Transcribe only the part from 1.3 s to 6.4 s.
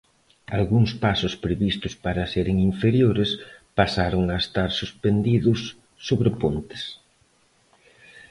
previstos para seren inferiores, pasaron a estar suspendidos sobre